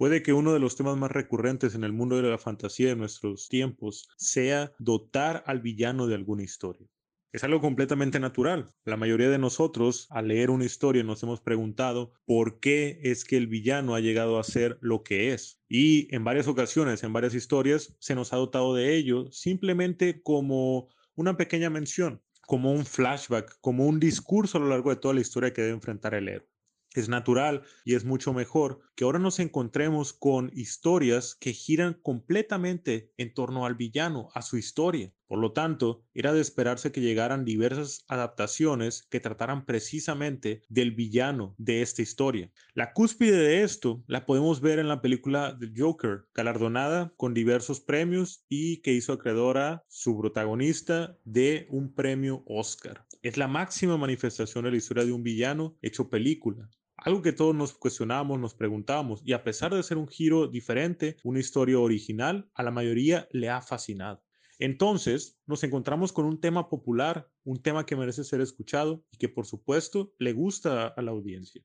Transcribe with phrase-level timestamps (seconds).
[0.00, 2.96] Puede que uno de los temas más recurrentes en el mundo de la fantasía de
[2.96, 6.88] nuestros tiempos sea dotar al villano de alguna historia.
[7.32, 8.72] Es algo completamente natural.
[8.86, 13.36] La mayoría de nosotros, al leer una historia, nos hemos preguntado por qué es que
[13.36, 15.60] el villano ha llegado a ser lo que es.
[15.68, 20.88] Y en varias ocasiones, en varias historias, se nos ha dotado de ello simplemente como
[21.14, 25.20] una pequeña mención, como un flashback, como un discurso a lo largo de toda la
[25.20, 26.49] historia que debe enfrentar el héroe
[26.94, 33.12] es natural y es mucho mejor que ahora nos encontremos con historias que giran completamente
[33.16, 35.12] en torno al villano, a su historia.
[35.30, 41.54] Por lo tanto, era de esperarse que llegaran diversas adaptaciones que trataran precisamente del villano
[41.56, 42.50] de esta historia.
[42.74, 47.80] La cúspide de esto la podemos ver en la película The Joker, galardonada con diversos
[47.80, 53.06] premios y que hizo acreedora su protagonista de un premio Oscar.
[53.22, 56.68] Es la máxima manifestación de la historia de un villano hecho película.
[57.02, 61.16] Algo que todos nos cuestionamos, nos preguntamos, y a pesar de ser un giro diferente,
[61.24, 64.22] una historia original, a la mayoría le ha fascinado.
[64.58, 69.30] Entonces, nos encontramos con un tema popular, un tema que merece ser escuchado y que
[69.30, 71.64] por supuesto le gusta a la audiencia.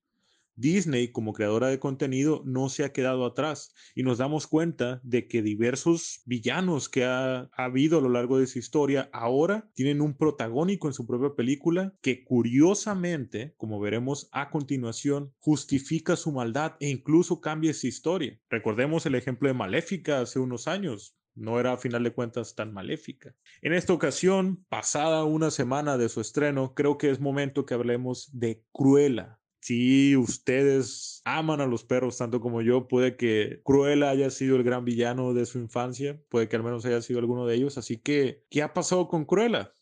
[0.56, 5.28] Disney como creadora de contenido no se ha quedado atrás y nos damos cuenta de
[5.28, 10.16] que diversos villanos que ha, habido a lo largo de su historia ahora tienen un
[10.16, 16.90] protagónico en su propia película que curiosamente, como veremos a continuación, justifica su maldad e
[16.90, 18.40] incluso cambia su historia.
[18.50, 22.74] Recordemos el ejemplo de Maléfica hace unos años no era a final de cuentas tan
[22.74, 23.36] maléfica.
[23.62, 28.30] En esta ocasión, pasada una semana de su estreno, creo que es momento que hablemos
[28.32, 34.30] de Cruella, si ustedes aman a los perros tanto como yo, puede que Cruella haya
[34.30, 37.56] sido el gran villano de su infancia, puede que al menos haya sido alguno de
[37.56, 37.80] ellos.
[37.80, 39.76] Así que, ¿qué ha pasado con Cruella?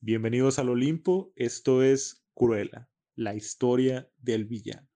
[0.00, 4.86] Bienvenidos al Olimpo, esto es Cruella, la historia del villano.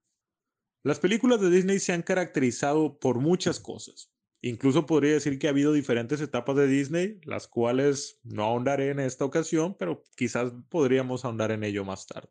[0.82, 4.12] Las películas de Disney se han caracterizado por muchas cosas.
[4.42, 9.00] Incluso podría decir que ha habido diferentes etapas de Disney, las cuales no ahondaré en
[9.00, 12.28] esta ocasión, pero quizás podríamos ahondar en ello más tarde.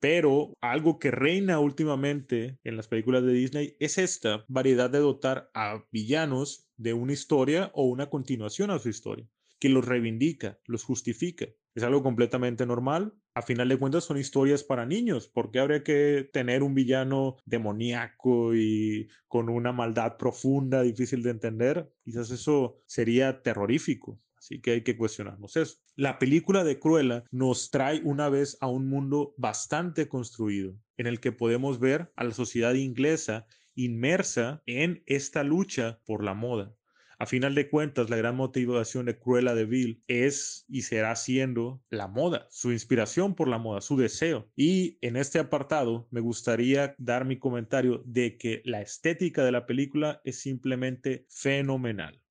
[0.00, 5.50] Pero algo que reina últimamente en las películas de Disney es esta variedad de dotar
[5.54, 9.26] a villanos de una historia o una continuación a su historia,
[9.58, 11.46] que los reivindica, los justifica.
[11.74, 13.14] Es algo completamente normal.
[13.34, 15.26] A final de cuentas son historias para niños.
[15.26, 21.30] ¿Por qué habría que tener un villano demoníaco y con una maldad profunda, difícil de
[21.30, 21.92] entender?
[22.04, 24.20] Quizás eso sería terrorífico.
[24.44, 25.78] Así que hay que cuestionarnos eso.
[25.96, 31.18] La película de Cruella nos trae una vez a un mundo bastante construido, en el
[31.18, 36.74] que podemos ver a la sociedad inglesa inmersa en esta lucha por la moda.
[37.18, 41.82] A final de cuentas, la gran motivación de Cruella de Vil es y será siendo
[41.88, 44.50] la moda, su inspiración por la moda, su deseo.
[44.54, 49.64] Y en este apartado me gustaría dar mi comentario de que la estética de la
[49.64, 52.23] película es simplemente fenomenal.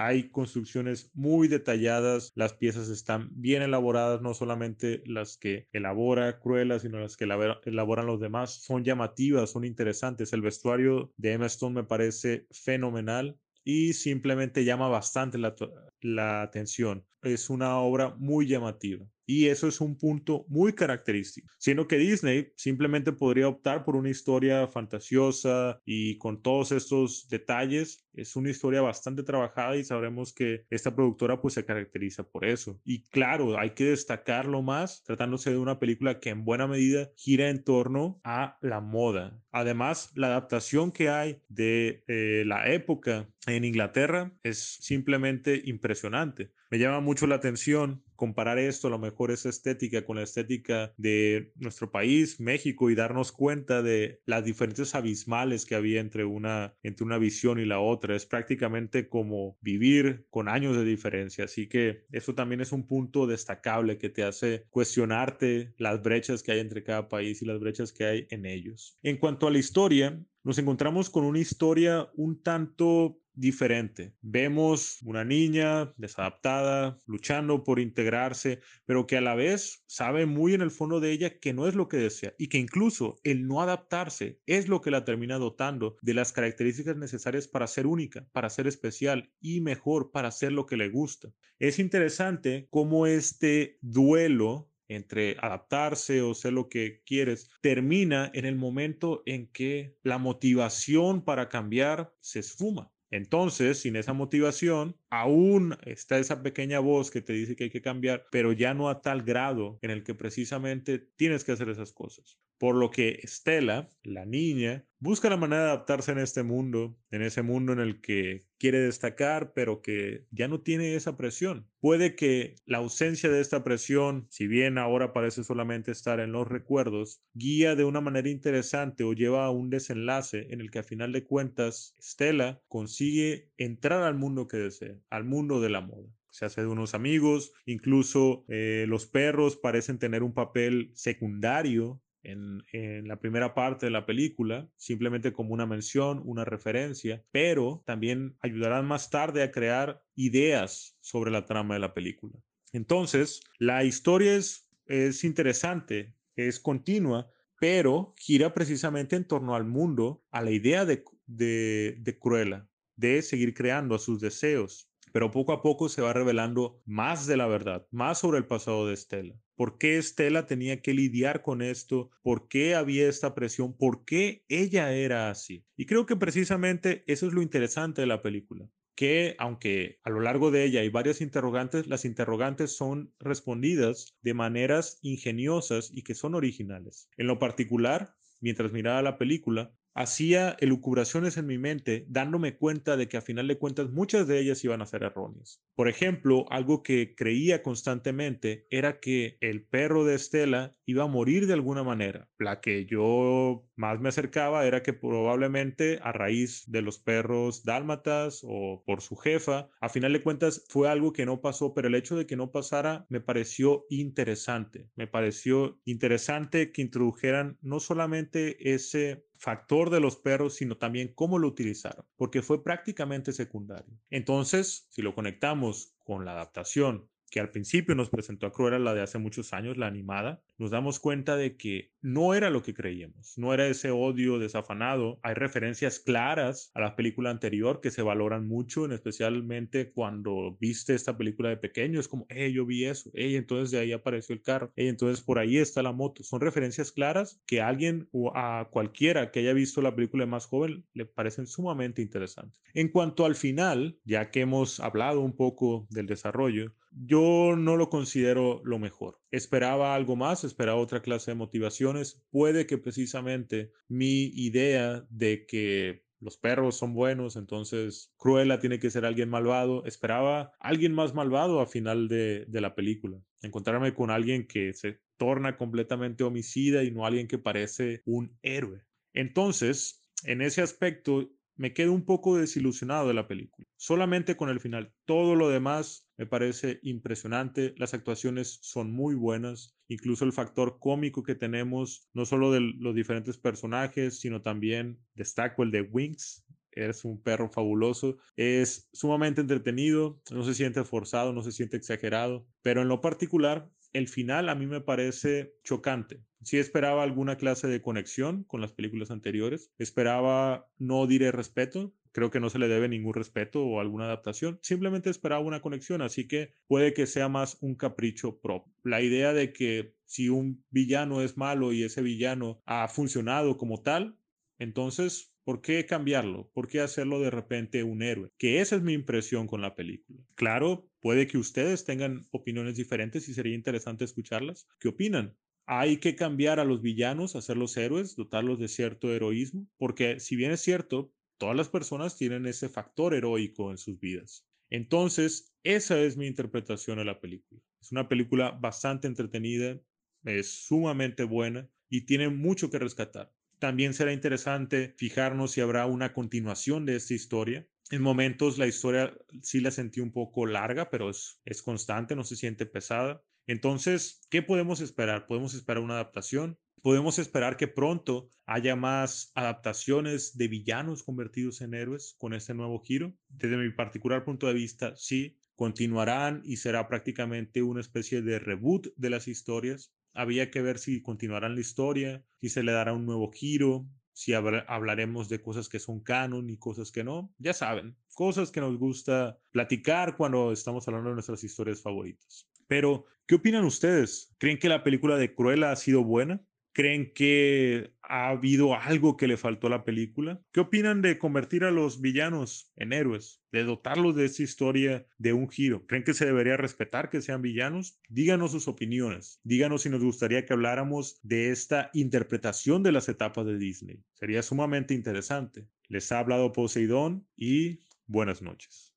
[0.00, 6.78] Hay construcciones muy detalladas, las piezas están bien elaboradas, no solamente las que elabora Cruella,
[6.78, 8.62] sino las que elaboran los demás.
[8.62, 10.32] Son llamativas, son interesantes.
[10.32, 15.56] El vestuario de Emma Stone me parece fenomenal y simplemente llama bastante la,
[16.00, 17.04] la atención.
[17.22, 19.04] Es una obra muy llamativa.
[19.30, 21.52] Y eso es un punto muy característico.
[21.58, 28.08] Siendo que Disney simplemente podría optar por una historia fantasiosa y con todos estos detalles.
[28.14, 32.80] Es una historia bastante trabajada y sabremos que esta productora pues se caracteriza por eso.
[32.84, 37.50] Y claro, hay que destacarlo más tratándose de una película que en buena medida gira
[37.50, 39.38] en torno a la moda.
[39.52, 46.50] Además, la adaptación que hay de eh, la época en Inglaterra es simplemente impresionante.
[46.70, 50.92] Me llama mucho la atención comparar esto, a lo mejor esa estética con la estética
[50.96, 56.74] de nuestro país, México, y darnos cuenta de las diferencias abismales que había entre una,
[56.82, 58.16] entre una visión y la otra.
[58.16, 61.44] Es prácticamente como vivir con años de diferencia.
[61.44, 66.50] Así que eso también es un punto destacable que te hace cuestionarte las brechas que
[66.50, 68.98] hay entre cada país y las brechas que hay en ellos.
[69.04, 74.14] En cuanto a la historia, nos encontramos con una historia un tanto diferente.
[74.20, 80.60] Vemos una niña desadaptada, luchando por integrarse, pero que a la vez sabe muy en
[80.60, 83.62] el fondo de ella que no es lo que desea y que incluso el no
[83.62, 88.50] adaptarse es lo que la termina dotando de las características necesarias para ser única, para
[88.50, 91.32] ser especial y mejor para hacer lo que le gusta.
[91.58, 98.56] Es interesante cómo este duelo entre adaptarse o ser lo que quieres, termina en el
[98.56, 102.90] momento en que la motivación para cambiar se esfuma.
[103.10, 107.82] Entonces, sin esa motivación, aún está esa pequeña voz que te dice que hay que
[107.82, 111.92] cambiar, pero ya no a tal grado en el que precisamente tienes que hacer esas
[111.92, 112.38] cosas.
[112.58, 117.22] Por lo que Estela, la niña, busca la manera de adaptarse en este mundo, en
[117.22, 121.68] ese mundo en el que quiere destacar, pero que ya no tiene esa presión.
[121.80, 126.48] Puede que la ausencia de esta presión, si bien ahora parece solamente estar en los
[126.48, 130.82] recuerdos, guía de una manera interesante o lleva a un desenlace en el que a
[130.82, 136.08] final de cuentas Estela consigue entrar al mundo que desea, al mundo de la moda
[136.30, 142.62] se hace de unos amigos, incluso eh, los perros parecen tener un papel secundario en,
[143.06, 148.86] la primera parte de la película, simplemente como una mención, una referencia, pero también ayudarán
[148.86, 152.34] más tarde a crear ideas sobre la trama de la película.
[152.72, 160.22] Entonces, la historia es, es interesante, es continua, pero gira precisamente en torno al mundo,
[160.30, 165.52] a la idea de, de, de Cruella, de seguir creando a sus deseos, pero poco
[165.52, 169.40] a poco se va revelando más de la verdad, más sobre el pasado de Estela.
[169.54, 172.10] ¿Por qué Estela tenía que lidiar con esto?
[172.22, 173.76] ¿Por qué había esta presión?
[173.76, 175.64] ¿Por qué ella era así?
[175.76, 180.18] Y creo que precisamente eso es lo interesante de la película que aunque a lo
[180.18, 186.16] largo de ella hay varias interrogantes, las interrogantes son respondidas de maneras ingeniosas y que
[186.16, 187.08] son originales.
[187.16, 193.08] En lo particular, mientras miraba la película, hacía elucubraciones en mi mente dándome cuenta de
[193.08, 195.60] que a final de cuentas muchas de ellas iban a ser erróneas.
[195.74, 201.48] Por ejemplo, algo que creía constantemente era que el perro de Estela iba a morir
[201.48, 202.28] de alguna manera.
[202.38, 208.42] La que yo más me acercaba era que probablemente a raíz de los perros dálmatas
[208.44, 211.96] o por su jefa, a final de cuentas fue algo que no pasó, pero el
[211.96, 214.88] hecho de que no pasara me pareció interesante.
[214.94, 221.38] Me pareció interesante que introdujeran no solamente ese factor de los perros, sino también cómo
[221.38, 223.98] lo utilizaron, porque fue prácticamente secundario.
[224.10, 228.94] Entonces, si lo conectamos con la adaptación que al principio nos presentó a Cruella, la
[228.94, 232.74] de hace muchos años, la animada, nos damos cuenta de que no era lo que
[232.74, 235.18] creíamos, no era ese odio desafanado.
[235.22, 241.16] Hay referencias claras a la película anterior que se valoran mucho, especialmente cuando viste esta
[241.16, 244.42] película de pequeño, es como, hey, yo vi eso, hey, entonces de ahí apareció el
[244.42, 246.22] carro, hey, entonces por ahí está la moto.
[246.22, 250.46] Son referencias claras que a alguien o a cualquiera que haya visto la película más
[250.46, 252.58] joven le parecen sumamente interesantes.
[252.74, 257.90] En cuanto al final, ya que hemos hablado un poco del desarrollo, yo no lo
[257.90, 259.20] considero lo mejor.
[259.30, 262.24] Esperaba algo más, esperaba otra clase de motivaciones.
[262.30, 268.90] Puede que precisamente mi idea de que los perros son buenos, entonces Cruella tiene que
[268.90, 269.84] ser alguien malvado.
[269.84, 273.22] Esperaba alguien más malvado a final de, de la película.
[273.42, 278.84] Encontrarme con alguien que se torna completamente homicida y no alguien que parece un héroe.
[279.12, 283.66] Entonces, en ese aspecto, me quedo un poco desilusionado de la película.
[283.76, 284.94] Solamente con el final.
[285.04, 287.74] Todo lo demás me parece impresionante.
[287.76, 289.76] Las actuaciones son muy buenas.
[289.88, 295.64] Incluso el factor cómico que tenemos, no solo de los diferentes personajes, sino también destaco
[295.64, 296.44] el de Winx.
[296.70, 298.18] Es un perro fabuloso.
[298.36, 300.22] Es sumamente entretenido.
[300.30, 302.46] No se siente forzado, no se siente exagerado.
[302.62, 306.22] Pero en lo particular, el final a mí me parece chocante.
[306.42, 309.72] Sí esperaba alguna clase de conexión con las películas anteriores.
[309.78, 314.58] Esperaba, no diré respeto, creo que no se le debe ningún respeto o alguna adaptación.
[314.62, 318.72] Simplemente esperaba una conexión, así que puede que sea más un capricho propio.
[318.82, 323.82] La idea de que si un villano es malo y ese villano ha funcionado como
[323.82, 324.18] tal,
[324.58, 326.50] entonces ¿Por qué cambiarlo?
[326.52, 328.28] ¿Por qué hacerlo de repente un héroe?
[328.36, 330.22] Que esa es mi impresión con la película.
[330.34, 334.68] Claro, puede que ustedes tengan opiniones diferentes y sería interesante escucharlas.
[334.78, 335.38] ¿Qué opinan?
[335.64, 340.50] Hay que cambiar a los villanos, hacerlos héroes, dotarlos de cierto heroísmo, porque si bien
[340.50, 344.46] es cierto, todas las personas tienen ese factor heroico en sus vidas.
[344.68, 347.62] Entonces, esa es mi interpretación de la película.
[347.80, 349.80] Es una película bastante entretenida,
[350.24, 353.32] es sumamente buena y tiene mucho que rescatar.
[353.58, 357.66] También será interesante fijarnos si habrá una continuación de esta historia.
[357.90, 362.24] En momentos la historia sí la sentí un poco larga, pero es, es constante, no
[362.24, 363.22] se siente pesada.
[363.46, 365.26] Entonces, ¿qué podemos esperar?
[365.26, 366.58] ¿Podemos esperar una adaptación?
[366.82, 372.80] ¿Podemos esperar que pronto haya más adaptaciones de villanos convertidos en héroes con este nuevo
[372.80, 373.14] giro?
[373.28, 378.88] Desde mi particular punto de vista, sí, continuarán y será prácticamente una especie de reboot
[378.96, 383.06] de las historias había que ver si continuarán la historia, si se le dará un
[383.06, 387.32] nuevo giro, si hablaremos de cosas que son canon y cosas que no.
[387.38, 392.50] Ya saben, cosas que nos gusta platicar cuando estamos hablando de nuestras historias favoritas.
[392.66, 394.34] Pero, ¿qué opinan ustedes?
[394.38, 396.44] ¿Creen que la película de Cruella ha sido buena?
[396.78, 400.40] ¿Creen que ha habido algo que le faltó a la película?
[400.52, 403.42] ¿Qué opinan de convertir a los villanos en héroes?
[403.50, 405.88] De dotarlos de esa historia de un giro.
[405.88, 407.98] ¿Creen que se debería respetar que sean villanos?
[408.08, 409.40] Díganos sus opiniones.
[409.42, 414.04] Díganos si nos gustaría que habláramos de esta interpretación de las etapas de Disney.
[414.12, 415.66] Sería sumamente interesante.
[415.88, 418.87] Les ha hablado Poseidón y buenas noches.